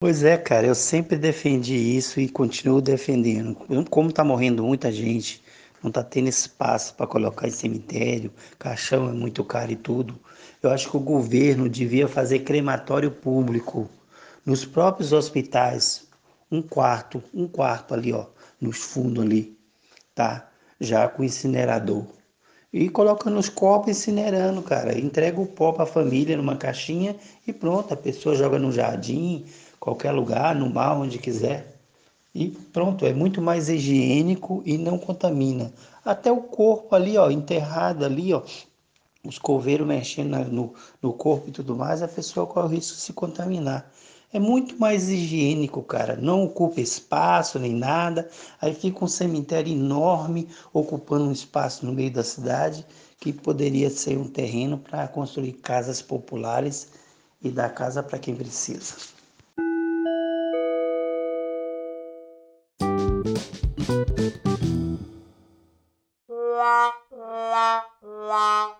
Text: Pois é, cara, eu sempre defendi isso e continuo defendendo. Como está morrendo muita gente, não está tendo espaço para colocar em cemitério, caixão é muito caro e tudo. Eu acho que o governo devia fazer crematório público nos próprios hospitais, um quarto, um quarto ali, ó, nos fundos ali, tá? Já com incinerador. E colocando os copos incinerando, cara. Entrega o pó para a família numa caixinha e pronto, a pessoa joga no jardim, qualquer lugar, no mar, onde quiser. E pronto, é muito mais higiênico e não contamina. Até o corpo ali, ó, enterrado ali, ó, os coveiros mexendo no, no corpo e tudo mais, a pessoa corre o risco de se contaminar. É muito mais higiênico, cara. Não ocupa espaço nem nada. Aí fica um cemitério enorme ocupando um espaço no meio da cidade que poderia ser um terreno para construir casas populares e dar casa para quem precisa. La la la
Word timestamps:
Pois 0.00 0.22
é, 0.22 0.38
cara, 0.38 0.64
eu 0.64 0.76
sempre 0.76 1.16
defendi 1.16 1.74
isso 1.74 2.20
e 2.20 2.28
continuo 2.28 2.80
defendendo. 2.80 3.56
Como 3.90 4.10
está 4.10 4.22
morrendo 4.22 4.62
muita 4.62 4.92
gente, 4.92 5.42
não 5.82 5.88
está 5.88 6.04
tendo 6.04 6.28
espaço 6.28 6.94
para 6.94 7.04
colocar 7.04 7.48
em 7.48 7.50
cemitério, 7.50 8.32
caixão 8.60 9.08
é 9.08 9.12
muito 9.12 9.42
caro 9.44 9.72
e 9.72 9.76
tudo. 9.76 10.16
Eu 10.62 10.70
acho 10.70 10.88
que 10.88 10.96
o 10.96 11.00
governo 11.00 11.68
devia 11.68 12.06
fazer 12.06 12.40
crematório 12.40 13.10
público 13.10 13.90
nos 14.46 14.64
próprios 14.64 15.12
hospitais, 15.12 16.06
um 16.48 16.62
quarto, 16.62 17.20
um 17.34 17.48
quarto 17.48 17.92
ali, 17.92 18.12
ó, 18.12 18.26
nos 18.60 18.78
fundos 18.78 19.24
ali, 19.24 19.58
tá? 20.14 20.48
Já 20.80 21.08
com 21.08 21.24
incinerador. 21.24 22.06
E 22.72 22.88
colocando 22.88 23.38
os 23.38 23.48
copos 23.48 23.90
incinerando, 23.90 24.62
cara. 24.62 24.96
Entrega 24.96 25.40
o 25.40 25.46
pó 25.46 25.72
para 25.72 25.84
a 25.84 25.86
família 25.86 26.36
numa 26.36 26.56
caixinha 26.56 27.16
e 27.46 27.52
pronto, 27.52 27.92
a 27.94 27.96
pessoa 27.96 28.36
joga 28.36 28.58
no 28.58 28.70
jardim, 28.70 29.44
qualquer 29.88 30.12
lugar, 30.12 30.54
no 30.54 30.68
mar, 30.68 30.98
onde 30.98 31.18
quiser. 31.18 31.74
E 32.34 32.50
pronto, 32.50 33.06
é 33.06 33.12
muito 33.14 33.40
mais 33.40 33.68
higiênico 33.68 34.62
e 34.66 34.76
não 34.76 34.98
contamina. 34.98 35.72
Até 36.04 36.30
o 36.30 36.42
corpo 36.42 36.94
ali, 36.94 37.16
ó, 37.16 37.30
enterrado 37.30 38.04
ali, 38.04 38.34
ó, 38.34 38.42
os 39.24 39.38
coveiros 39.38 39.86
mexendo 39.86 40.36
no, 40.52 40.74
no 41.02 41.12
corpo 41.12 41.48
e 41.48 41.52
tudo 41.52 41.74
mais, 41.74 42.02
a 42.02 42.08
pessoa 42.08 42.46
corre 42.46 42.66
o 42.66 42.70
risco 42.70 42.94
de 42.96 43.00
se 43.00 43.12
contaminar. 43.12 43.90
É 44.30 44.38
muito 44.38 44.78
mais 44.78 45.08
higiênico, 45.08 45.82
cara. 45.82 46.14
Não 46.16 46.44
ocupa 46.44 46.82
espaço 46.82 47.58
nem 47.58 47.72
nada. 47.72 48.28
Aí 48.60 48.74
fica 48.74 49.02
um 49.02 49.08
cemitério 49.08 49.72
enorme 49.72 50.48
ocupando 50.70 51.24
um 51.24 51.32
espaço 51.32 51.86
no 51.86 51.92
meio 51.92 52.10
da 52.10 52.22
cidade 52.22 52.84
que 53.18 53.32
poderia 53.32 53.88
ser 53.88 54.18
um 54.18 54.28
terreno 54.28 54.76
para 54.76 55.08
construir 55.08 55.54
casas 55.54 56.02
populares 56.02 56.88
e 57.42 57.48
dar 57.48 57.70
casa 57.70 58.02
para 58.02 58.18
quem 58.18 58.36
precisa. 58.36 58.94
La 66.58 66.92
la 67.52 67.84
la 68.28 68.77